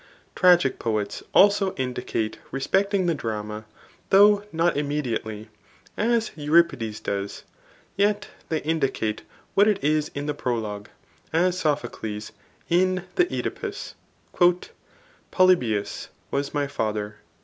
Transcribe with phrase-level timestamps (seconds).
[0.35, 3.65] tragic poets also indicate respecting the drama,
[4.09, 5.47] though Bot immediately,
[5.95, 7.43] as Euripides does,
[7.95, 9.21] yet they indicate
[9.53, 10.89] what it is in the prologue,
[11.31, 12.31] as Sophocles
[12.67, 13.93] [in the CEdipns,}
[15.31, 17.13] Foljbius was nty fadier.